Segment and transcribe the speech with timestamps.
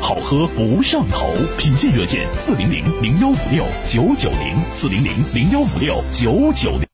[0.00, 6.86] 好喝不上头，品鉴热线四零零零幺五六九九零四零零零幺五六九九零。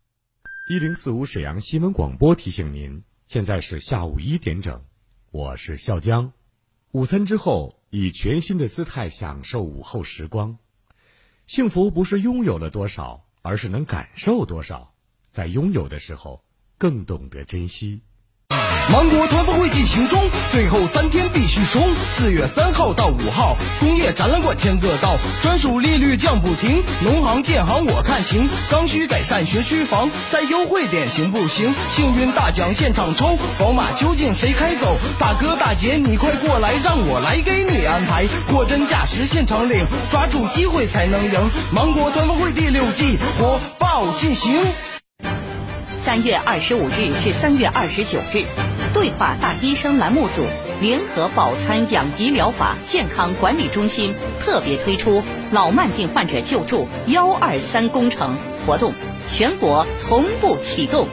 [0.71, 4.83] 一零四五沈阳新闻广播提醒您，现在是下午一点整，
[5.31, 6.33] 我是笑江。
[6.93, 10.59] 午餐之后，以全新的姿态享受午后时光。
[11.47, 14.93] 幸福不是拥有了多少，而是能感受多少。
[15.33, 16.45] 在拥有的时候，
[16.79, 18.03] 更懂得珍惜。
[18.93, 21.81] 芒果团峰会进行中，最后三天必须冲！
[22.19, 26.83] 四月三号到五号，工业展览馆签个到，专属利率降不停。
[27.05, 31.73] 农行建行我看行，刚需改善学区房，再优惠点行不行？
[31.89, 34.99] 幸运大奖现场抽，宝马究竟谁开走？
[35.21, 38.27] 大哥大姐你快过来，让我来给你安排。
[38.49, 41.51] 货真价实现场领，抓住机会才能赢。
[41.73, 44.61] 芒果团峰会第六季火爆进行。
[46.03, 48.47] 三月二十五日至三月二十九日。
[48.95, 50.47] 对话大医生栏目组
[50.81, 58.35] 联合保参养鼻疗法健康管理中心特别推出老慢病患者救助幺二三工程
[58.67, 58.95] 活动，
[59.29, 61.07] 全国同步启动。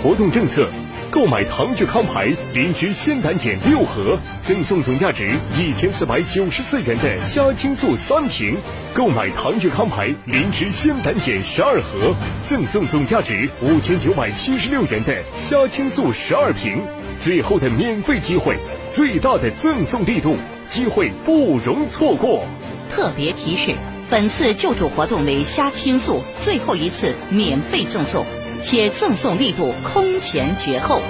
[0.00, 0.70] 活动政策：
[1.10, 8.56] 购买唐聚康牌灵芝鲜胆碱六盒，赠送总价值一千四百九十四元的虾青素三瓶；
[8.92, 12.14] 购买唐聚康牌灵芝鲜胆碱十二盒，
[12.44, 16.82] 赠送总价值五千九百七十六元的虾青素十二瓶。
[17.18, 18.58] 最后的免费机会，
[18.90, 20.36] 最大的赠送力度，
[20.68, 22.44] 机会不容错过。
[22.90, 23.72] 特别提示：
[24.10, 28.26] 本次救助活动为虾青素最后一次免费赠送，
[28.62, 31.00] 且赠送力度空前绝后。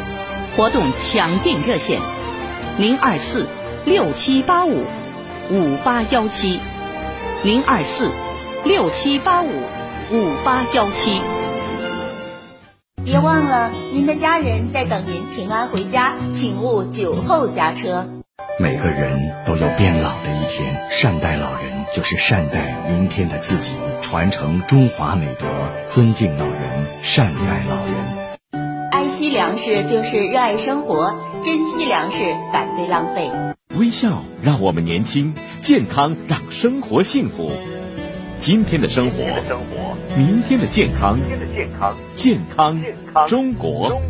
[0.56, 2.00] 活动抢订热线：
[2.78, 3.46] 零二四
[3.84, 4.84] 六七八五
[5.50, 6.58] 五八幺七，
[7.44, 8.10] 零二四
[8.64, 9.48] 六七八五
[10.10, 11.20] 五八幺七。
[13.04, 18.08] 别忘了，您的家人在等您平安回家，请勿酒后驾车。
[18.58, 25.46] 每个人都有变老的一天，善待老人就是善待明天的自己，传承中华美德，
[25.86, 28.28] 尊敬老人，善待老人。
[28.92, 32.18] 爱惜粮食就是热爱生活，珍惜粮食，
[32.52, 33.30] 反对浪费。
[33.74, 37.50] 微笑让我们年轻，健康让生活幸福。
[38.38, 39.16] 今天的生活，
[40.16, 41.18] 明天的健康，
[42.14, 42.80] 健康
[43.26, 44.00] 中国。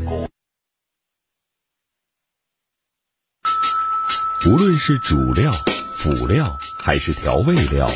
[4.46, 5.52] 无论是主料、
[5.98, 7.90] 辅料还是调味料，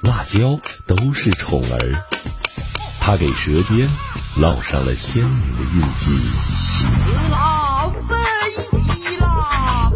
[0.00, 1.92] 辣椒都是宠儿。
[2.98, 3.86] 它给舌尖
[4.40, 6.18] 烙上了鲜明的印记。
[7.30, 8.16] 浪费
[8.96, 9.92] 一啦！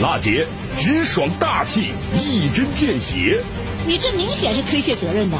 [0.00, 3.42] 辣姐直爽大气，一针见血。
[3.84, 5.36] 你这明显是推卸责任的。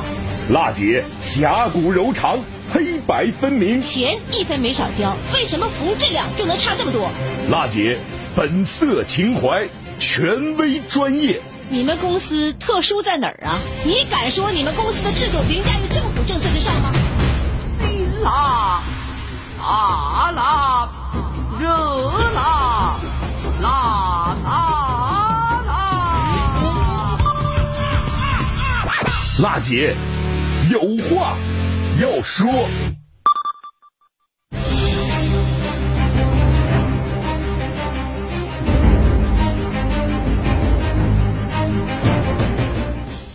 [0.50, 2.40] 辣姐侠骨柔肠，
[2.72, 3.80] 黑白分明。
[3.80, 7.12] 钱一分没少交，为什么服务质量就能差这么多？
[7.48, 7.96] 辣姐
[8.34, 9.68] 本色情怀，
[9.98, 11.40] 权威专业。
[11.70, 13.58] 你们公司特殊在哪儿啊？
[13.84, 16.92] 你敢说你们公司的制度凌驾于政府政策之上吗？
[18.22, 18.82] 辣，
[19.60, 20.88] 辣辣，
[21.58, 21.68] 热
[22.34, 22.96] 辣，
[23.60, 24.70] 辣辣。
[29.42, 29.96] 辣姐，
[30.70, 31.36] 有话
[32.00, 32.68] 要说。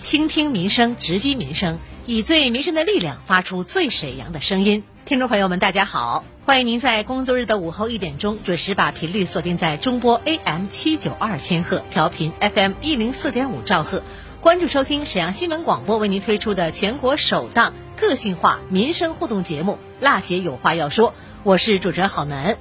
[0.10, 1.78] 倾听民生，直击民生，
[2.08, 4.84] 以最民生的力量发出最沈阳的声音。
[5.06, 14.02] 听众朋友们，大家好，欢迎您在工作日的午后一点钟准时把频率锁定在中波 AM 七九二千赫，调频 FM 一零四点五兆赫。
[14.42, 21.12] 关注收听沈阳新闻广播为您推出的全国首档个性化民生互动节目《辣姐有话要说》，
[21.44, 22.58] 我是主持人郝楠。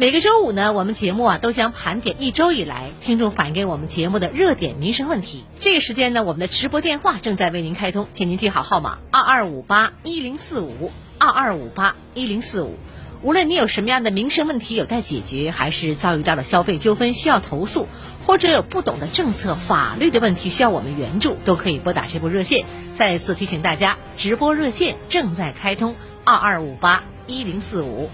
[0.00, 5.44] 每个周五呢，我们节目啊都将盘点一周以来听众反映给我们节目的热点民生问题。
[5.58, 12.78] 这个时间呢，我们的直播电话正在为您开通，请您记好号码：二二五八一零四五二二五八一零四五。
[13.20, 17.86] 无论你有什么样的民生问题有待解决，还是遭遇到了消费纠纷需要投诉，
[18.26, 22.64] 或者有不懂的政策、法律的问题需要我们援助，都可以拨打这部热线。
[22.92, 28.08] 再次提醒大家，直播热线正在开通，二二五八一零四五。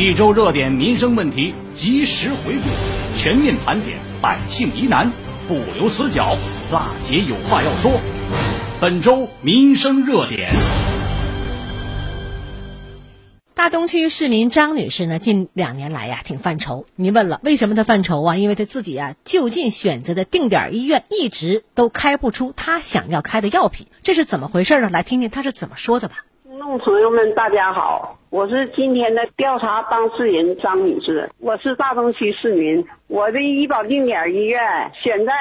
[0.00, 5.12] 一周热点民生问题及时回顾，全面盘点百姓疑难，
[5.46, 6.38] 不留死角。
[6.72, 7.92] 辣姐有话要说，
[8.80, 10.48] 本周民生热点。
[13.52, 16.86] 大东区市民张女士呢，近两年来呀，挺犯愁。
[16.96, 18.36] 您问了，为什么她犯愁啊？
[18.38, 24.88] 因为她自己啊，就近选择的定点医院一直都开不出她想要开的药品，这是怎么回事呢？
[24.88, 26.24] 来听听她是怎么说的吧。
[26.60, 32.84] 众朋友们，大家好，我是今天的调查当事人张女士，我是大东区市民。
[33.08, 34.60] 我的医保定点医院
[34.92, 35.32] 选在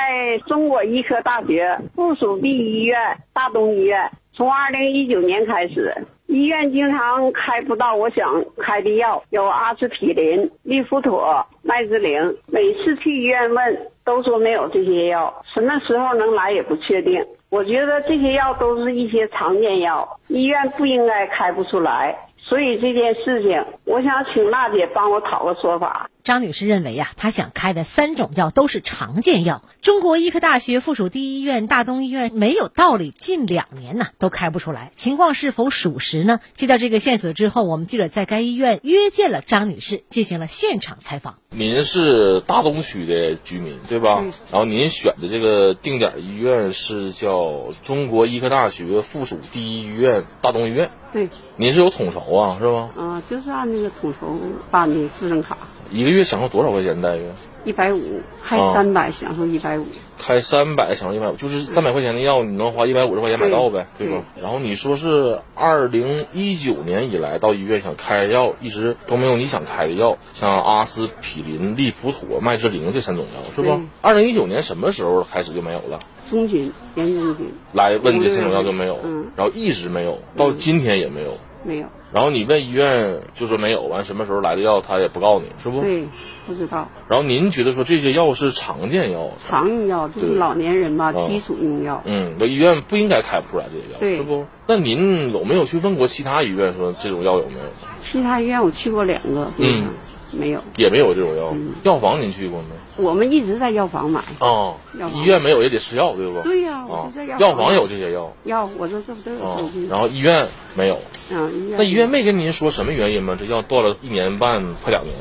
[0.48, 2.98] 中国医科大学附属第一医院
[3.34, 4.10] 大东医院。
[4.32, 5.94] 从二零一九年开始，
[6.28, 12.38] 医院经常开不到我想开的药，有阿司匹林、利福妥、麦滋灵。
[12.48, 17.22] 每次去医院问，都说没有这些药，什么时候能来也不确定。
[17.50, 22.16] 我觉得这些药都是一些常见药，医院不应该开不出来。
[22.38, 26.10] 所以这件事情，我想请娜姐帮我讨个说法。
[26.30, 29.64] 张女士认为呀，她想开的三种药都是常见药。
[29.82, 36.40] 中国医科大学附属第一医院大东医院没有道理近两年呢都开不出来，情况是否属实呢？
[36.54, 41.40] 接到这个线索之后，我们记者在该医院约见了张女士，进行了现场采访。
[41.50, 44.24] 您是大东区的居民对吧？
[44.52, 50.92] 然后您选的这个定点医院是叫中国医科大学附属第一医院大东医院。
[51.12, 52.92] 对，您是有统筹啊，是吧？
[52.96, 54.40] 啊，就是按那个统筹
[54.70, 55.58] 办的智能卡。
[55.92, 57.24] 一个月享受多少块钱待遇？
[57.66, 59.86] 一百五，开三百享受一百五。
[60.18, 64.24] 开三百享受一百五，就是三百块钱的药，你能花一百五十块钱买到呗，对吧？
[64.42, 73.82] 然后你说是二零一九年以来到医院想开药，一直都没有你想开的药，像阿司匹林、利普妥、麦之灵这三种药，是吧？
[74.02, 76.00] 二零一九年什么时候开始就没有了？
[76.30, 79.00] 中旬，严中旬来问这三种药就没有，
[79.36, 81.88] 然后一直没有，到今天也没有，没有。
[82.12, 85.82] 然后你问医院就说没有，完什么时候来的药他也不告诉你，是不？
[85.82, 86.08] 对，
[86.48, 86.88] 不知道。
[87.08, 89.30] 然后您觉得说这些药是常见药？
[89.48, 92.02] 常用药就是老年人嘛，基础用药。
[92.06, 94.48] 嗯，那医院不应该开不出来这些药，是不？
[94.66, 97.66] 那您有没有去问过其他医院说这种药有没有？
[98.00, 99.90] 其他医院我去过两个，嗯，
[100.32, 101.56] 没有，也没有这种药。
[101.84, 103.04] 药房您去过没？
[103.04, 104.22] 我们一直在药房买。
[104.40, 104.76] 哦，
[105.14, 106.42] 医院没有也得吃药，对不？
[106.42, 108.34] 对呀，我就在药药房有这些药。
[108.44, 109.70] 药，我说这不都有？
[109.90, 111.00] 然后医院没有。
[111.32, 113.38] 嗯，医院那医院没跟您说什么原因吗？
[113.40, 115.16] 这药断了一年半，快两年。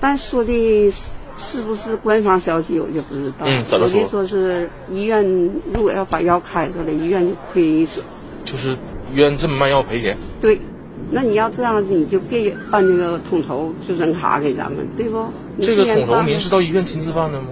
[0.00, 3.46] 但说的是是不是官方消息，我就不知道。
[3.46, 4.06] 嗯，怎么说？
[4.06, 5.24] 说是医院
[5.72, 8.04] 如果要把药开出来，医院就亏损。
[8.44, 8.72] 就是
[9.12, 10.18] 医院这么卖药赔钱？
[10.40, 10.60] 对，
[11.10, 15.24] 那你要这样，你就别办那个统筹就诊卡给咱们，对不？
[15.60, 17.48] 这个统筹您是到医院亲自办的吗？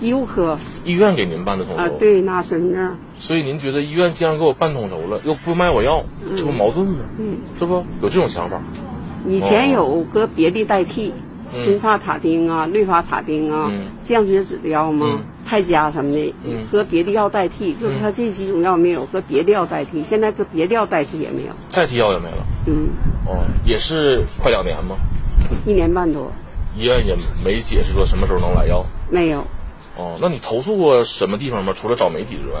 [0.00, 0.56] 医务科。
[0.84, 1.82] 医院给您办的统筹。
[1.82, 2.96] 啊，对，拿身份证。
[3.18, 6.04] 所以您觉得医院既然给我办统筹了，又不卖我药，
[6.36, 6.98] 这不矛盾吗？
[7.18, 8.60] 嗯，是不有这种想法？
[9.26, 11.12] 以前有搁别的代替，
[11.50, 13.70] 辛发塔汀啊、氯伐塔汀啊、
[14.04, 15.20] 降血脂的药吗？
[15.44, 16.34] 泰嘉什么的，
[16.70, 22.46] 搁别的药代替，就是他这几种药没有，搁别的药代替，现在搁别的药代替也没有，代替药也没了。
[22.66, 22.90] 嗯，
[23.26, 24.96] 哦，也是快两年吗？
[25.66, 26.30] 一年半多。
[26.76, 28.84] 医院也没解释说什么时候能来药。
[29.10, 29.44] 没有。
[29.96, 31.72] 哦，那你投诉过什么地方吗？
[31.74, 32.60] 除了找媒体之外？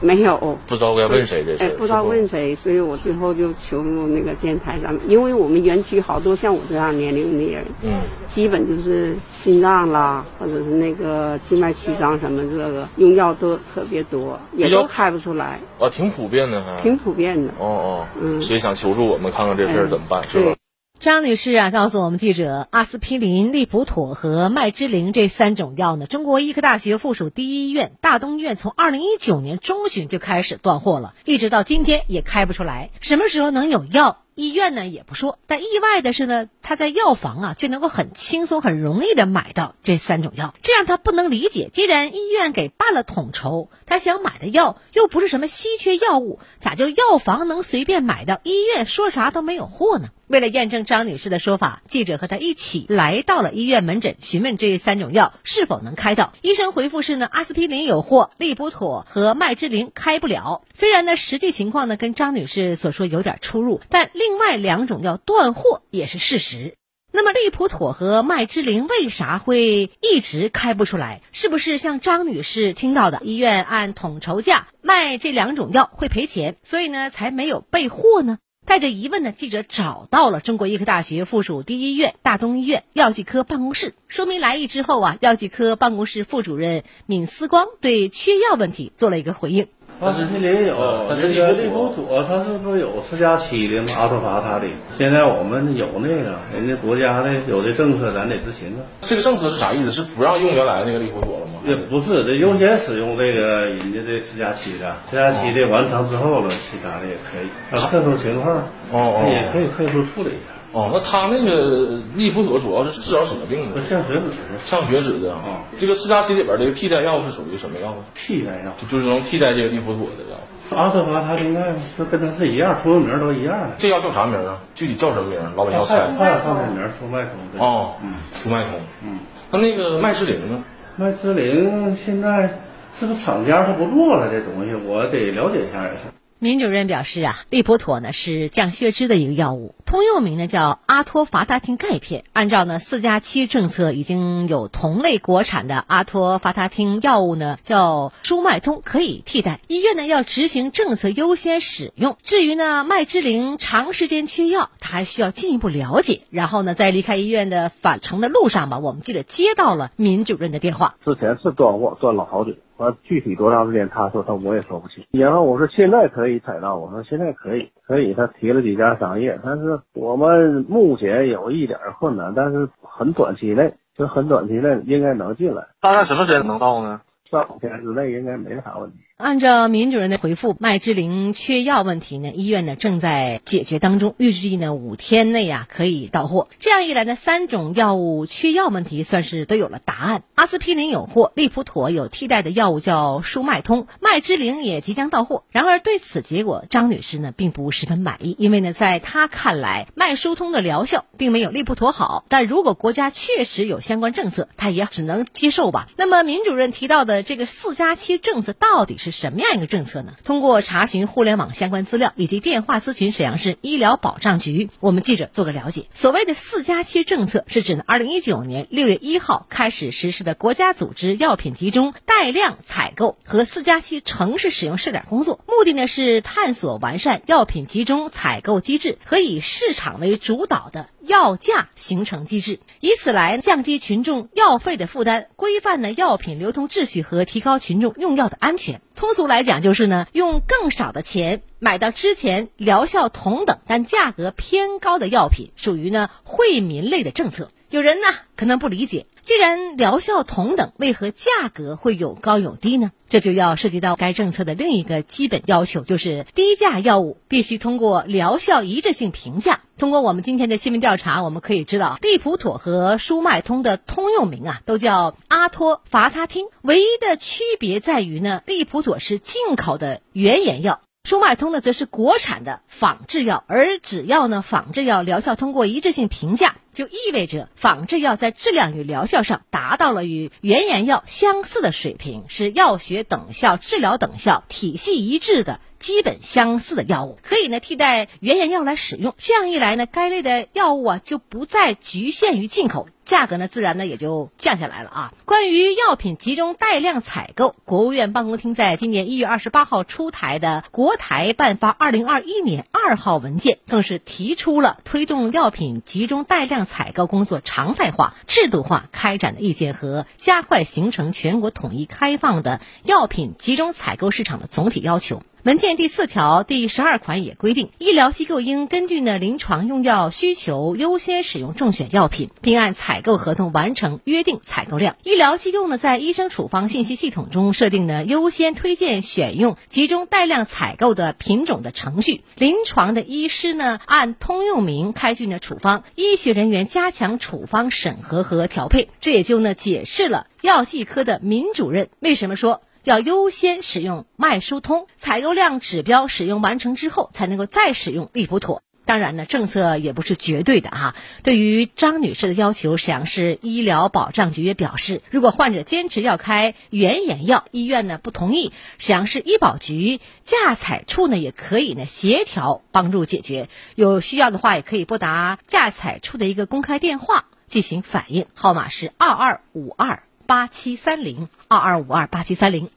[0.00, 1.64] 没有，不知道该问谁这事。
[1.64, 7.92] 哎，不知道问谁，所以我最后就求助那个电台上面，因为我们园区好多像我这样年龄的人，嗯，
[8.26, 15.60] 基本就是心脏啦，或者是那个静脉曲张什么这个用药都特别多，也都开不出来。
[15.78, 16.80] 啊，挺普遍的还。
[16.82, 17.50] 挺普遍的。
[17.58, 20.54] 哦哦，嗯，所以想求助我们看看这事儿怎么办，是吧？
[20.98, 32.90] 张女士啊，告诉我们记者，阿司匹林、利普妥和麦之灵这三种药呢，中国医科大学附属第一医院大东医院从二零一九年中旬就开始断货了，一直到今天也开不出来。
[33.00, 34.22] 什么时候能有药？
[34.34, 41.70] 医院呢也不说，但意外的是呢，他在药房啊却能够很轻松、很容易的买到这三种药，这让他不能理解。
[41.72, 50.08] 既然医院给办了统筹，他想买的药又不是什么稀缺药物，咋就药房能随便买到，医院说啥都没有货呢？
[50.28, 56.32] 为了验证张女士的说法，记者和她一起来到了医院门诊，询问这三种药是否能开到。
[56.42, 60.62] 医生回复是呢，阿司匹林有货，利普妥和麦之林开不了。
[60.74, 66.74] 虽然呢，实际情况呢跟张女士所说有点出入，但另外两种药断货也是事实。
[67.12, 71.22] 那么利普妥和麦之林为啥会一直开不出来？
[71.32, 78.38] 是不是像张女士听到的，医院按统筹价卖这两种药会赔钱，所以呢才没有备货呢？
[78.66, 89.68] 带着疑问的记者找到了中国医科大学附属第一医院大东医院药剂科办公室，说明来意之后啊，药剂科办公室副主任闵思光对缺药问题做了一个回应。
[89.98, 93.88] 阿司匹林有，这个利普妥它是不是有四加七的吗？
[93.98, 94.66] 阿托伐他的，
[94.98, 98.84] 现在我们有那个，人家国家的有的政策咱得执行啊。
[99.00, 99.92] 这个政策是啥意思？
[99.92, 101.60] 是不让用原来那个利普妥了吗？
[101.64, 107.48] 也不是，这优先使用这个人家这四加七的，四加七的完成之后了，其他的也可以。
[107.74, 108.54] 啊，特殊情况，
[108.92, 110.55] 哦哦，也可以特殊处理一下。
[110.76, 113.80] 哦，那他那个利普妥主要是治疗什么病呢？
[113.88, 114.20] 降血脂，
[114.66, 115.64] 降血脂的啊。
[115.80, 118.04] 这个四加七里边这个替代药是属于什么药呢？
[118.14, 120.78] 替代药就就是能替代这个利普妥的药。
[120.78, 121.76] 阿特伐他汀钙吗？
[121.96, 123.70] 这跟他是一样，通用名都一样的。
[123.78, 124.60] 这药叫啥名啊？
[124.74, 125.40] 具体叫什么名？
[125.56, 125.94] 老板要猜。
[126.18, 127.66] 还有上面名舒脉通。
[127.66, 128.72] 哦，嗯，舒脉通。
[129.02, 130.62] 嗯，那那个麦芝灵呢？
[130.96, 132.58] 麦芝灵现在
[133.00, 134.74] 是不是厂家他不做了这东西？
[134.74, 136.15] 我得了解一下也是。
[136.38, 142.24] 民主任表示啊，利普妥呢是降血脂的一个药物，通用名呢叫阿托伐他汀钙片。
[142.34, 149.60] 按照呢四加七政策，已经有同类国产的阿托伐他汀药物呢叫舒脉通可以替代。
[149.66, 152.18] 医院呢要执行政策优先使用。
[152.22, 156.20] 至于呢麦芝灵长时间缺药，他还需要进一步了解。
[156.28, 160.96] 然后呢在离开医院的返程的路上吧，我们记者接到了民主任的电话。
[161.02, 162.52] 之前是断货，断了好久。
[162.78, 165.04] 完具体多长时间，他说他我也说不清。
[165.10, 168.14] 然后我说现在可以采到，我说现在可以，可以。
[168.14, 175.66] 他提了几家商业，但是我们目前有一点困难，但是很短期内，就很短期内应该能进来。
[175.80, 177.00] 大概什么时间能到呢？
[177.30, 178.98] 三五天之内应该没啥问题。
[179.16, 186.48] 按照民主任的回复，麦芝灵缺药问题呢，医院呢正在解决当中，预计呢五天内啊可以到货。
[186.60, 190.22] 这样一来呢，三种药物缺药问题算是都有了答案。
[190.34, 195.44] 阿司匹林有货，利普妥有替代的药物叫舒脉通，麦芝灵也即将到货。
[195.50, 202.26] 然而对此结果，张女士呢并不十分满意，因为呢在她看来，麦舒通的疗效并没有利普妥好。
[202.28, 205.88] 但如果国家确实有相关政策，她也只能接受吧。
[205.96, 209.05] 那么民主任提到的这个四加七政策到底是？
[209.06, 210.14] 是什么样一个政策呢？
[210.24, 215.86] 通过查询互联网相关资料以及电话咨询沈阳市医疗保障局，我们记者做个了解。
[215.92, 225.38] 所谓的四加七政策，是指呢，二零一九年六月一号开始实施的国家组织药品集中带量采购和四加七城市使用试点工作。
[225.46, 230.88] 目的呢是探索完善药品集中采购机制和以市场为主导的。
[231.06, 238.80] 药价形成机制，以此来降低群众药费的负担，规范呢药品流通秩序和提高群众用药的安全。
[238.94, 247.50] 通俗来讲，就是呢用更少的钱买到之前疗效同等但价格偏高的药品，属于呢惠民类的政策。
[247.68, 248.06] 有人呢
[248.36, 252.92] 可能不理解，既然疗效同等，为何价格会有高有低呢？
[253.08, 259.60] 这就要涉及到该政策的另一个基本要求，就是低价药物必须通过疗效一致性评价。
[259.78, 270.80] 通过我们今天的新闻调查，我们可以知道，利普妥和舒脉通的通用名啊，都叫阿托伐他汀，唯一的区别在于呢，利普妥是进口的原研药。
[271.04, 285.58] 舒脉通呢，则是国产的仿制药，而只要呢仿制药疗效通过一致性评价，就意味着仿制药在质量与疗效上达到了与原研药相似的水平，是药学等效、治疗等效、体系一致的。
[285.78, 295.14] 基本相似的药物可以呢替代原研药来使用，这样一来呢，该类的药物啊就不再局限于进口，价格呢自然呢也就降下来了啊。
[295.24, 315.22] 关于药品集中带量采购，国务院办公厅在今年一月二十八号出台的《国台办发二零二一年二号文件》，更是提出了推动药品集中带量采购工作常态化、制度化开展的意见和加快形成全国统一开放的药品集中采购市场的总体要求。
[315.46, 324.96] 文件第四条第十二款也规定，医疗机构应根据呢临床用药需求优先使用中选药品，并按采购合同完成约定采购量。
[325.04, 332.24] 医疗机构呢在医生处方信息系统中设定呢优先推荐选用集中带量采购的品种的程序。
[332.34, 338.88] 临床的医师呢按通用名开具呢处方，医学人员加强处方审核和调配。
[339.00, 342.62] 这也就呢解释了药剂科的民主任为什么说。
[342.86, 348.62] 要优先使用脉舒通，采购量指标使用完成之后，才能够再使用利普妥。
[348.84, 350.94] 当然呢，政策也不是绝对的哈。
[351.24, 363.48] 对于张女士的要求，沈阳市医疗保障局也表示，如果患者坚持要开原研药，医院呢不同意，沈阳市医保局价采处呢也可以呢协调帮助解决。
[363.74, 372.70] 有需要的话，也可以拨打价采处的一个公开电话进行反映，号码是二二五二八七三零二二五二八七三零。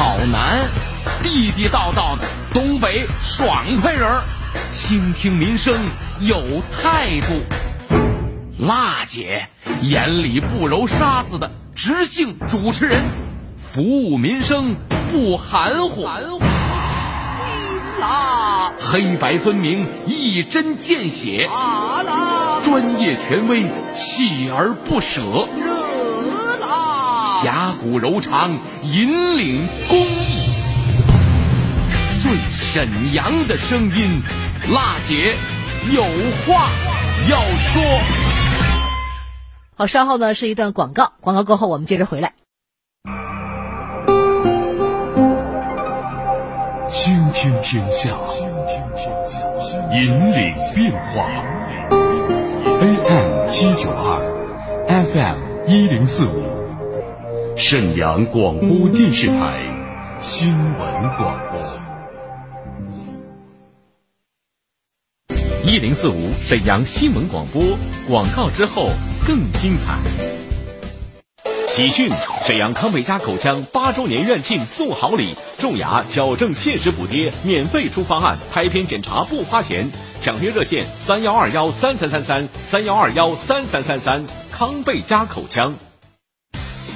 [0.00, 0.70] 好男，
[1.22, 2.22] 地地道道的
[2.54, 4.22] 东北爽快人儿，
[4.70, 5.76] 倾听民生
[6.20, 7.42] 有态度。
[8.58, 9.46] 辣姐
[9.82, 13.10] 眼里不揉沙子的直性主持人，
[13.58, 14.74] 服务民生
[15.10, 16.06] 不含糊。
[18.00, 21.46] 辣，黑白分明，一针见血。
[22.62, 23.64] 专业权威，
[23.94, 25.46] 锲而不舍。
[27.30, 30.50] 侠骨柔肠，引领公益，
[32.20, 34.20] 最沈阳的声音，
[34.72, 35.36] 辣姐
[35.92, 36.02] 有
[36.44, 36.70] 话
[37.30, 37.82] 要说。
[39.76, 42.34] 好，稍后呢是一段广告，广告过后我们接着回来。
[46.88, 48.10] 倾听天下，
[49.92, 51.30] 引领变化。
[52.80, 54.20] AM 七九二
[54.88, 56.59] ，FM 一零四五，
[57.62, 59.62] 沈阳广播电视台
[60.18, 61.60] 新闻广播。
[65.62, 67.62] 一零四五沈阳新闻广播
[68.08, 68.88] 广告之后
[69.26, 69.98] 更精彩。
[71.68, 72.08] 喜讯！
[72.46, 79.90] 沈阳康贝佳口腔八周年院庆送好礼，种牙矫正限时补贴，免费出方案，拍片检查不花钱。
[80.22, 84.24] 抢约热线：三幺二幺三三三三三幺二幺三三三三。
[84.50, 85.74] 康贝佳口腔。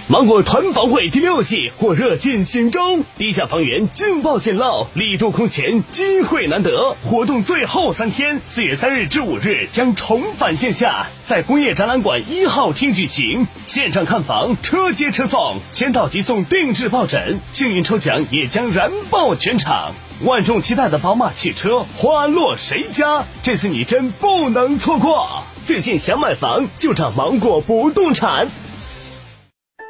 [0.06, 6.94] 芒果团房会第六季火热进行中，低价房源劲爆显露，力度空前，机会难得。
[7.02, 19.94] 活动最后三天，四月三日至五日将重返线下，在工业展览馆一号厅举行，现场看房，车接车送，签到即送定制抱枕，幸运抽奖也将燃爆全场。
[20.22, 23.24] 万众期待的宝马汽车花落谁家？
[23.42, 25.44] 这次你真不能错过！
[25.66, 28.48] 最近想买房就找芒果不动产。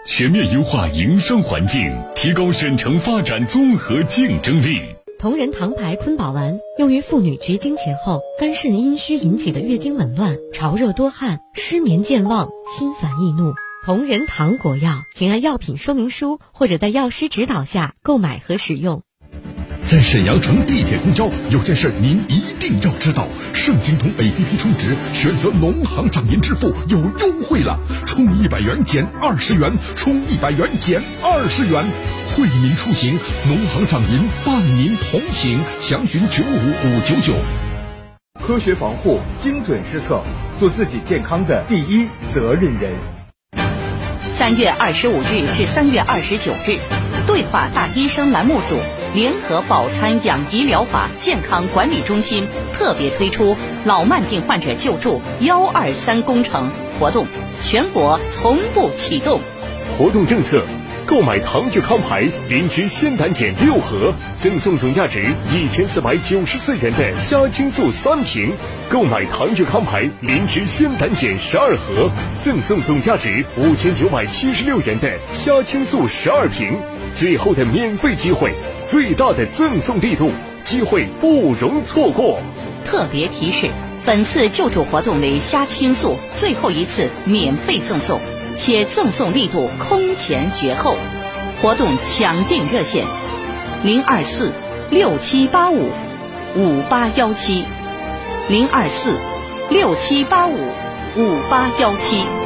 [0.06, 4.78] 全面优化营商环境，提高沈城发展综合竞争力。
[5.18, 13.54] 同仁堂牌坤宝丸用于妇女绝经前后肝肾阴虚引起的月经紊乱、潮热多汗、失眠健忘、心烦易怒。
[13.86, 19.02] 同仁堂国药，请按药品说明书或者在药师指导下购买和使用。
[19.86, 31.84] 在沈阳乘地铁、公交，有件事您一定要知道：盛京通 APP 充值，选择农行掌银支付有优惠了，充一百元减二十元，充一百元减二十元。
[32.34, 35.60] 惠民出行，农行掌银伴您同行。
[35.78, 37.34] 详询九五五九九。
[38.46, 40.22] 科学防护，精准施策，
[40.58, 42.94] 做自己健康的第一责任人。
[44.32, 46.78] 三月二十五日至三月二十九日，
[47.26, 48.80] 对话大医生栏目组
[49.14, 56.68] 联合保参养医疗法健康管理中心特别推出老慢病患者救助幺二三工程
[56.98, 57.28] 活动，
[57.60, 59.40] 全国同步启动。
[59.96, 60.64] 活动政策：
[61.06, 68.50] 购买唐聚康牌灵芝鲜胆碱六盒，赠送总价值一千四百九十四元的虾青素三瓶；
[68.88, 76.76] 购买唐聚康牌灵芝鲜胆碱十二盒，赠送总价值五千九百七十六元的虾青素十二瓶。
[77.14, 78.54] 最后的免费机会，
[78.86, 80.30] 最大的赠送力度，
[80.62, 82.38] 机会不容错过。
[82.84, 83.68] 特别提示：
[84.04, 88.20] 本次救助活动为虾青素最后一次免费赠送，
[88.56, 90.96] 且赠送力度空前绝后。
[91.62, 93.06] 活动抢订热线：
[93.82, 94.52] 零二四
[94.90, 95.90] 六七八五
[96.56, 97.64] 五八幺七，
[98.48, 99.16] 零二四
[99.70, 100.58] 六七八五
[101.16, 102.43] 五八幺七。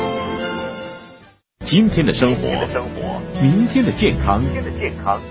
[1.64, 2.48] 今天的生活，
[3.42, 4.42] 明天的健康，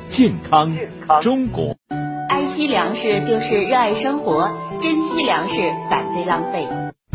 [0.07, 0.71] 健康
[1.19, 1.75] 中国。
[2.29, 5.55] 爱惜粮食就是热爱生活，珍惜粮食，
[5.89, 6.67] 反对浪费。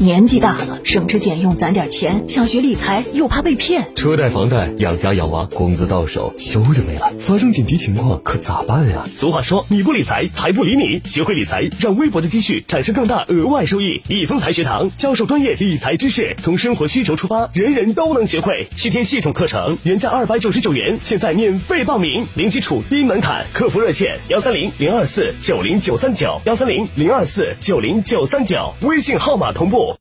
[0.02, 3.94] 年纪大了，省吃俭用攒点钱，想学理财又怕被骗。
[3.94, 7.12] 车贷、房贷，养家养娃，工资到手，休就没了。
[7.20, 9.04] 发生紧急情况可咋办呀？
[9.14, 11.00] 俗话说，你不理财，财不理你。
[11.08, 14.02] 学会理财，让微薄的积蓄产生更大额外收益。
[14.08, 18.66] 易丰财学堂教授专业理财知识，从生活需求出发，人人都能学会。
[18.74, 23.46] 七天系统课程，原价二百九十九元，现在免费报名，零基础低门槛。
[23.52, 28.74] 客服热线：幺三零零二四九零九三九，幺三零零二四九零九三九。
[28.80, 29.91] 微信号码同步。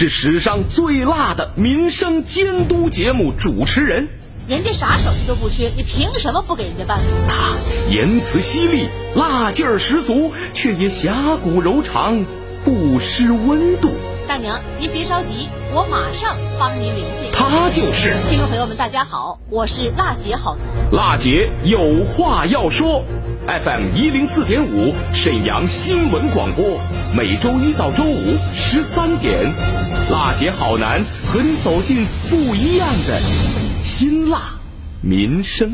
[0.00, 4.06] 是史上最辣的民生监督节目主持人，
[4.46, 7.00] 人家啥手续都不缺，你凭什么不给人家办？
[7.28, 7.56] 他
[7.90, 12.24] 言辞犀利，辣劲儿十足，却也侠骨柔肠，
[12.64, 13.90] 不失温度。
[14.28, 17.32] 大娘，您别着急，我马上帮您联系。
[17.32, 20.56] 他就是听众朋友们，大家好，我是辣姐好
[20.92, 20.92] 男。
[20.92, 23.02] 辣姐有话要说
[23.48, 26.78] ，FM 一零四点五沈阳新闻广播，
[27.16, 29.42] 每周一到周五十三点，
[30.10, 33.18] 辣姐好男和你走进不一样的
[33.82, 34.42] 辛辣
[35.00, 35.72] 民生。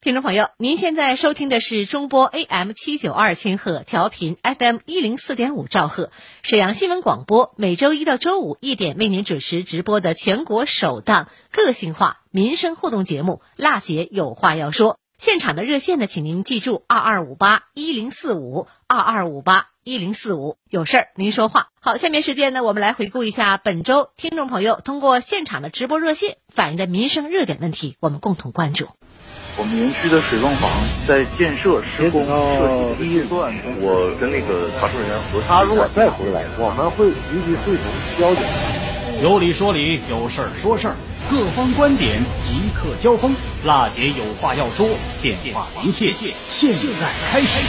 [0.00, 6.10] 听众朋友，您现在收听的是中波 AM 七九二千赫调频 FM 一零四点五兆赫
[6.42, 14.94] 沈阳新闻广播，每周一到周五一点为您准时直播的全国首档个性化民生互动节目《辣姐有话要说》。
[15.20, 21.70] 现场的热线呢，请您记住二二五八一零四五二二五八一零四五，有事儿您说话。
[21.80, 28.86] 好，下面时间呢，我们来回顾一下本周听众朋友通过现场的直播热线反映的民生热点问题，我们共同关注。
[29.56, 30.70] 我们园区的水泵房
[31.08, 37.84] 在建设施工设计预算，我跟那个查收人员核他如果再回来，我们会立即会同
[38.20, 38.77] 交警。
[39.20, 40.94] 有理说理，有事儿说事儿，
[41.28, 43.34] 各方观点即刻交锋。
[43.66, 44.86] 辣姐有话要说，
[45.20, 46.12] 电话连线，
[46.46, 47.60] 现在开始。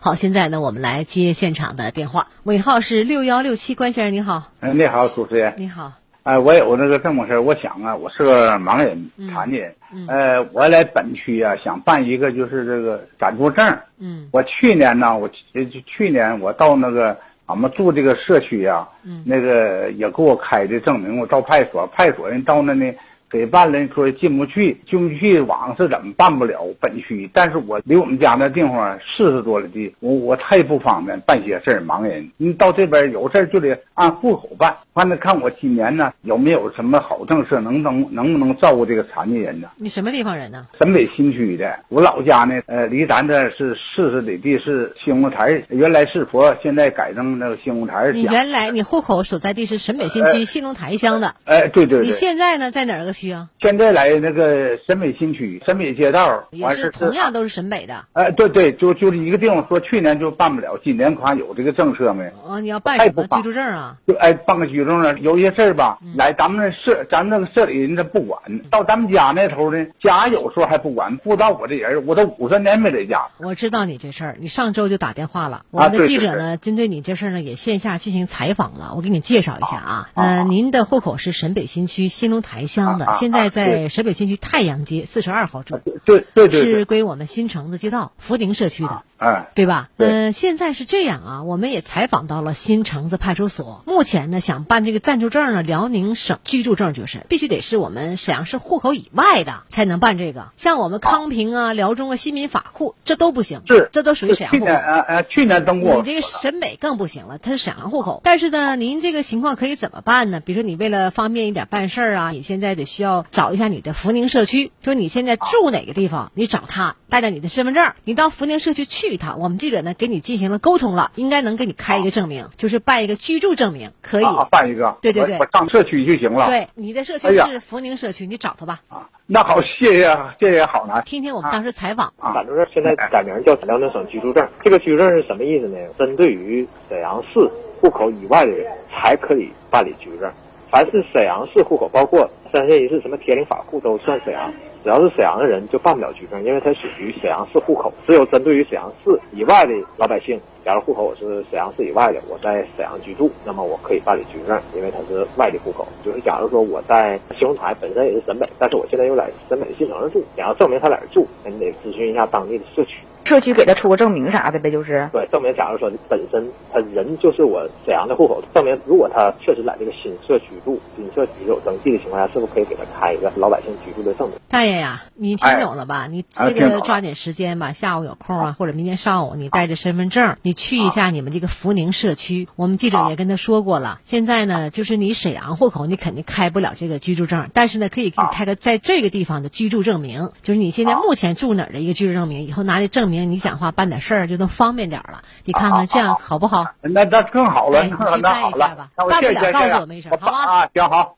[0.00, 4.50] 好，现在呢，我们来接现场的电话，尾号是六幺六七，关先生您好。
[4.60, 5.52] 嗯，你好，主持人。
[5.58, 5.92] 你好。
[6.22, 9.74] 哎，我有那个这么事儿，我想啊，我是个盲人，残疾人。
[9.92, 10.06] 嗯。
[10.08, 13.78] 呃，我来本区啊，想办一个就是这个暂住证。
[13.98, 14.30] 嗯。
[14.32, 22.92] 我去年呢，我去去年我到那个俺们住这个社区呀，嗯，那个也给我开的证明，我到派出所，派出所人到那呢。
[23.30, 27.28] 给办了，说进不去，进不去，网是怎么办不了本区？
[27.32, 34.76] 但是我离我们家那地方四十多里地，我我太不方便办些事儿，盲人，你到这边有事儿就得按户口办。
[34.92, 39.68] 完了看我今年呢有没有什么好政策，能能能不能照顾这个残疾人呢？
[39.76, 40.66] 你什么地方人呢？
[40.78, 48.12] 沈北新区的，我老家呢，呃，离咱这是四十里地，是兴隆台，原来是佛，现在改成那个兴隆台。
[48.12, 51.34] 你原来你户口所在地是沈北新区兴隆台乡的。
[51.44, 52.06] 哎，对对对。
[52.06, 53.48] 你现在呢，在哪个区啊？
[53.60, 58.04] 现在来那个沈北新区，沈北街道，也是同样都是沈北的。
[58.12, 62.30] 哎，对对，就就是一个地方，说去年就办不了，今年看有这个政策没？
[62.46, 63.96] 哦，你要办什么居住证啊？
[64.06, 73.26] 就哎，办个居住证，有些事儿吧，来咱们那社，咱那个社里人他不管，到咱们家那头呢，家有时候还不管，不知道我这人，我都五十年没在家。
[73.38, 78.92] 我知道你这事儿，你上周就打电话了，我们的记者呢，针对你这事儿呢，也线下进行采访了。
[78.96, 89.02] 我给你介绍一下啊，嗯，您的户口是沈北新区新龙台乡的，现在在沈北新区太阳街四十二号住，对对对，是归我们新城子街道福宁社区的。
[89.18, 89.88] 哎，对吧？
[89.96, 93.82] 嗯，现在是这样啊，我们也采访到了新城子派出所。
[93.86, 100.48] 目前呢，想办这个暂住证呢，辽宁省居住证就是必须得是我们沈阳市户口以外的才能办这个。
[100.54, 103.62] 像我们康平啊、辽中啊、新民法库，这都不行。
[103.66, 104.64] 是，这都属于沈阳户口。
[104.66, 105.96] 去年呃呃，去年登过。
[105.96, 108.20] 你这个沈北更不行了，它是沈阳户口。
[108.22, 110.40] 但是呢，您这个情况可以怎么办呢？
[110.40, 119.38] 比如说，你为了方便一点办事儿啊，你现在得需要找一下你的福宁社区，说你现在住哪个地方，你找他，带着你的身份证，你到福宁社区去一趟。
[119.38, 119.76] 我们记者。
[119.76, 124.96] 呢给你进行了沟通了，应该能给你开一个证明，就是办一个居住证明，可以办一个。
[125.02, 126.46] 对对对，我上社区就行了。
[126.46, 128.80] 对，你的社区是福宁社区，你找他吧。
[128.88, 131.04] 啊，那好，谢谢谢谢好男。
[131.04, 132.10] 听听我们当时采访。
[132.34, 135.76] 暂住证现在改名叫辽宁省居住证，这个居住证是什么意思呢？
[135.98, 137.38] 针对于沈阳市
[137.78, 140.32] 户口以外的人才可以办理居住证，
[140.70, 144.50] 凡是沈阳市户口，包括三县一市什么铁岭法库都算沈阳。
[144.86, 147.92] 只要是沈阳的人就办不了居住证，因为它属于沈阳市户口。
[148.06, 155.84] 只有针对于沈阳市以外的老百姓，假如户口我是沈阳市以外的，我在沈阳居住，那么我可以办理居住证，因为它是外地户口。
[156.04, 162.98] 就是假如说我在兴隆台本身也是沈北，但是我现在又在沈北的县城住，你要证明他在这住，那你得咨询一下当地的社区。
[163.26, 165.54] 社区给他出个证明啥的呗，就是对证明。
[165.54, 174.38] 假如说本身他人就是我沈阳的户口，证明如果他确实在这个新社区住，新社区有登记的情况下，是不是可以给他开一个老百姓居住的证明？
[174.48, 176.06] 大爷呀，你听懂了吧？
[176.08, 182.48] 你这个抓紧时间吧，下午有空啊，或者明天上午你带着身份证，你去一下你们这个福宁社区。
[182.56, 195.22] 我们记者也跟他说过了，现在呢，就是你沈阳户口，你肯定开不了这个居住证，但是呢，可以给你开个在这个地方的居住证明，就是你现在目前住哪儿的一个居住证明，以后拿这证明你讲话办点事儿就能方便点了。
[195.44, 196.66] 你看看这样好不好？
[196.82, 198.88] 那那更好了， 那那好了。
[198.96, 200.38] 办不了告诉我们一声，好吗？
[200.46, 201.16] 啊，行好。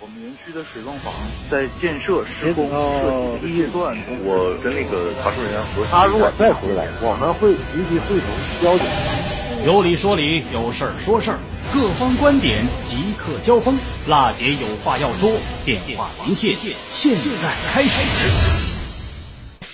[0.00, 1.12] 我们园区的水泵房
[1.50, 5.88] 在建设施工设计阶段，我跟那个查收人员核实。
[5.90, 8.28] 他如果再回来，我们会立即会同
[8.62, 8.86] 交警。
[9.66, 11.38] 有理说理，有事儿说事儿，
[11.74, 13.76] 各方观点即刻交锋。
[14.06, 15.32] 辣姐有话要说，
[15.64, 16.54] 电话连线，
[16.88, 18.67] 现在开始。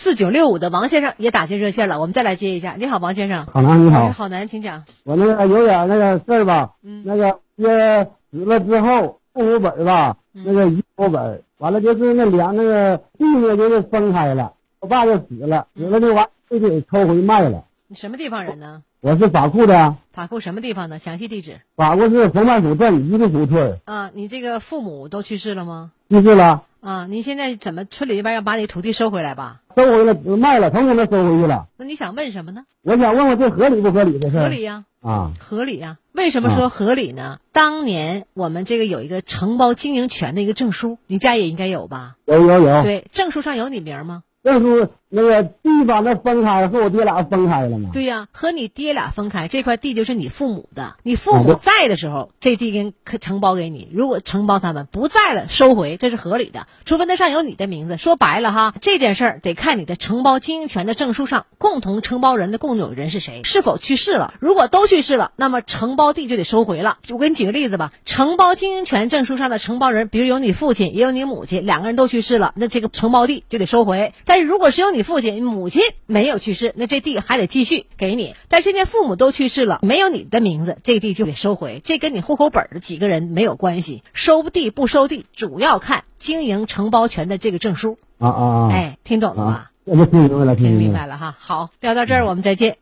[0.05, 2.77] 四九六五的王先生也打进热线了，我们再来接一下。
[2.79, 3.47] 你好，王先生。
[3.47, 4.13] 好男你好。
[4.13, 4.85] 好男，请讲。
[5.03, 17.65] 我那个有点那个事儿吧，嗯，那个接死了之后，户口本吧，那个遗口本，完了就是那两那个地呢就是分开了，我爸就死了，死了就完就给抽回卖了。
[17.87, 18.83] 你什么地方人呢？
[19.01, 19.97] 我是法库的。
[20.13, 20.99] 法库什么地方的？
[20.99, 21.63] 详细地址。
[21.77, 23.79] 法库是红番组镇一个组村。
[23.87, 25.93] 啊，你这个父母都去世了吗？
[26.11, 26.65] 去世了。
[26.85, 29.63] 啊，你现在怎么村里这边要把你土地收回来吧？
[29.75, 31.67] 收回了，卖了，从我那收回去了。
[31.79, 32.67] 那你想问什么呢？
[32.83, 34.85] 我想问问这合理不合理的事合理呀。
[35.01, 35.97] 啊，合理呀。
[36.13, 37.39] 为什么说合理呢？
[37.53, 42.17] 当年我们这个有一个承包经营权的一个证书，你家也应该有吧？
[42.27, 42.83] 有有有。
[42.83, 44.23] 对，证书上有你名吗？
[44.43, 47.91] 证书那个地把那分开和我爹俩分开了嘛？
[47.93, 50.97] 对呀、和你爹俩分开，这块地就是你父母的。
[51.05, 56.67] 你父母在的时候，这地跟可承包给你；如果承包他们不在了，收回，这是合理的。
[56.85, 57.97] 除非那上有你的名字。
[57.97, 64.35] 说白了哈，这件事儿得看你的承包经营权的证书上，共同承包人的共有人是谁，是否去世了。
[64.41, 66.99] 如果都去世了，那么承包地就得收回了。
[67.11, 74.13] 我给你举个例子吧，承包经营权证书上的承包人，比如有你父亲，也有你母亲，两个人都去世了，那这个承包地就得收回。
[74.25, 78.35] 但是如果是有你父亲、母亲没有去世，那这地还得继续给你。
[78.49, 81.81] 但是现在父母都去世了，没有你的名字，这地就得收回。
[81.85, 87.99] 这跟你户口本的几个人没有关系，收地不收地，主要看经营承包权的这个证书。
[88.19, 88.69] 啊啊啊！
[88.73, 89.53] 哎，听懂了吗？
[89.53, 91.17] 啊，我就听明白了，听听明白了。
[91.17, 91.37] 哈。
[91.39, 92.79] 好，聊到这儿，我们再见。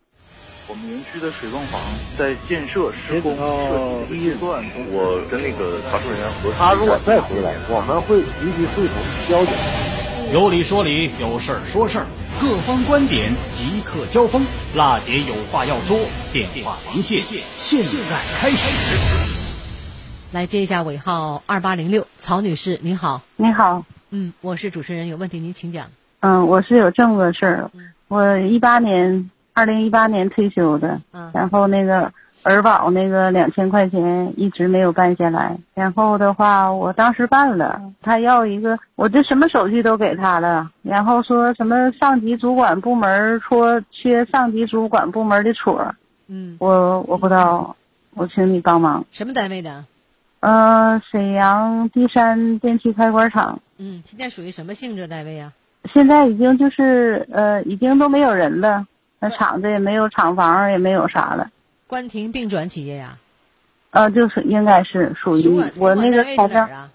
[0.69, 1.81] 我们园区的水泵房
[2.17, 6.57] 在建设施工设计阶段，我跟那个查收人员核实。
[6.57, 8.97] 他如果再回来，我们会立即会同
[9.29, 10.12] 交警。
[10.31, 12.07] 有理说理，有事儿说事儿，
[12.41, 14.43] 各方观点即刻交锋。
[14.75, 15.99] 辣姐有话要说，
[16.33, 17.23] 电话连线，
[17.57, 18.69] 现在开始。
[20.33, 23.23] 来接一下尾号二八零六，曹女士，您好。
[23.37, 25.89] 您好，嗯，我是主持人，有问题您请讲。
[26.21, 27.71] 嗯，我是有这么个事儿，
[28.09, 45.95] 我一八年，二零一八年退休的，嗯然后那个儿保那个两千块钱一直没有办下来，然后的话，我当时办了，他要一个，我这什么手续都给他了，然后说什么上级主管部门说缺上级主管部门的戳，
[46.27, 47.77] 嗯，我我不知道，
[48.15, 49.05] 我请你帮忙。
[49.13, 49.85] 什么单位的？
[50.41, 55.53] 呃，沈阳第三电气开关厂，嗯，现在属于什么性质单位啊？
[55.93, 58.87] 现在已经就是呃，已经都没有人了，
[59.21, 61.49] 那厂子也没有厂房，也没有啥了。
[61.93, 63.19] 关停并转企业呀、
[63.91, 66.91] 呃，就是应该是属于我那个主管单位财政是哪儿啊？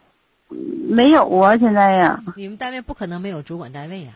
[0.89, 4.13] 没有啊，现在呀，你们单位不可能没有主管单位呀、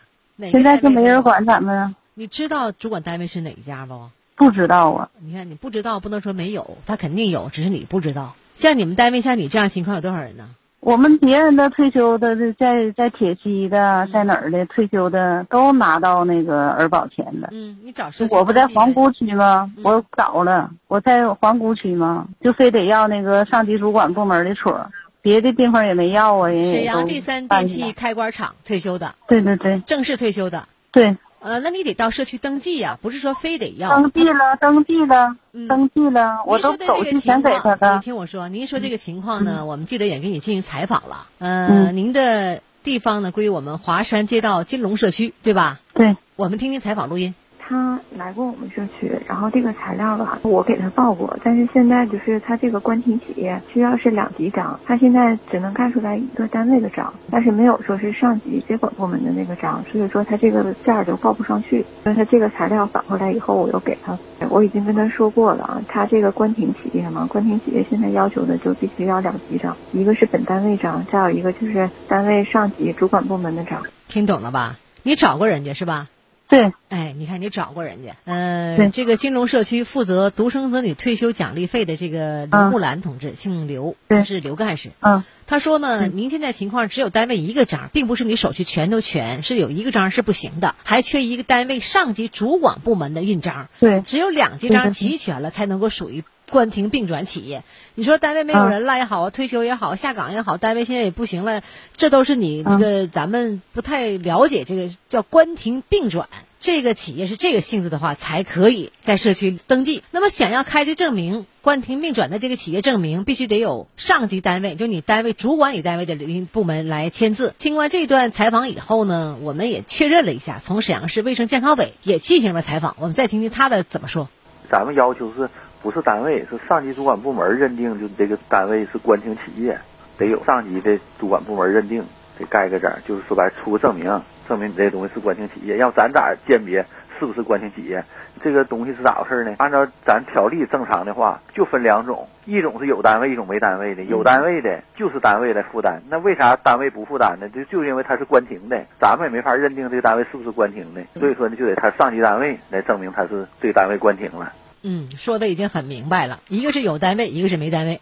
[0.50, 4.10] 现在是没人管咱们啊，你知道主管单位是哪一家不？
[4.34, 5.10] 不知道啊。
[5.20, 8.34] 你看你不知道，不能说没有，他肯定有，只是你不知道。
[8.56, 10.48] 像你们单位像你这样情况有多少人呢？
[10.82, 17.50] 我们别人的退休的，这在在铁西的，在哪儿的退休的都拿到那个儿保钱的。
[17.52, 19.70] 嗯，你找社区我不在皇姑区吗？
[19.84, 22.26] 我找了，我在皇姑区吗？
[22.40, 24.90] 就非得要那个上级主管部门的戳儿，
[25.20, 30.66] 别的地方也没要啊，人沈阳第三电气开关厂退休的，对对对正式退休的。
[30.90, 33.90] 对，呃，那你得到社区登记呀、不是说非得要。
[33.90, 35.36] 登记了，登记了，
[35.68, 38.00] 登记了，我都您说的这个手续全情况，给他的你。
[38.00, 41.26] 听我说，您说这个情况呢，我们记者也给你进行采访了。
[41.38, 45.80] 呃，嗯您的地方呢归我们华山街道金龙社区，对吧？
[45.94, 46.16] 对。
[46.36, 47.34] 我们听听采访录音。
[47.72, 61.82] 他来过我们社区，然后这个材料吧，我给他报过，但是现在就是他这个关停企业需要是两级章，他现在只能盖出来一个单位的章，但是没有说是上级接管部门的那个章，所以说他这个件儿就报不上去。
[62.04, 64.18] 那他这个材料返回来以后，我又给他，
[64.50, 73.82] 我已经跟他说过了啊，他这个关停企业嘛，关停企业现在要求的就必须要两级章，一个是本单位章，再有一个就是单位上级主管部门的章。
[74.08, 74.76] 听懂了吧？
[75.04, 76.08] 你找过人家是吧？
[76.52, 76.70] 对。
[76.90, 78.14] 哎，你看你找过人家。
[78.26, 84.90] 呃，这个金融社区负责独生子女退休奖励费的这个刘嗯木兰同志，姓刘，他是刘干事。
[85.00, 85.24] 嗯。
[85.46, 93.68] 他说呢，您现在情况只有单位一个章，并不是你手续全都全，是有一个章是不行的，还缺一个单位上级主管部门的印章。
[93.80, 94.02] 对。
[94.02, 97.64] 只有两级章齐全了，才能够属于关停并转企业。
[97.94, 101.62] 你说单位没有人了也好啊，退休也好，下岗也好，单位现在也不行了，
[101.96, 106.28] 这都是你那个咱们不太了解这个叫关停并转。
[106.60, 110.04] 这个企业是这个性质的话，才可以在社区登记。
[110.12, 117.52] 那么想要开这证明，关停并转的这个企业证明，必须得有上级单位，就你单位主管你单位的领部门来签字。
[117.58, 124.28] 经过这段采访以后呢，我们也确认了一下，从沈阳市卫生健康委也进行了采访，我们再听听他的怎么说。
[124.70, 125.50] 咱们要求是
[125.82, 129.76] 不是单位是上级主管部门认定，就这个单位是关停企业，
[130.16, 132.04] 得有上级的主管部门认定，
[132.38, 134.04] 得盖个章，就是说白了出个证明，
[134.48, 135.78] 证明你这东西是关停企业。
[135.78, 136.86] 要咱咋鉴别
[137.18, 138.02] 是不是关停企业？
[138.42, 139.54] 这个东西是咋回事呢？
[139.58, 144.02] 按照咱条例正常的话，就分两种，一种是有单位，一种没单位的。
[144.04, 147.48] 有单位的就是单位来负担，那为啥单位不负担呢？
[147.48, 154.52] 就就因为它是关停的，咱们也没法认定这个单位是不是关停的，所以说呢，就得他上级单位来证明他是这个单位关停了。
[154.82, 158.00] 嗯，说的已经很明白了，一个是有单位，一个是没单位。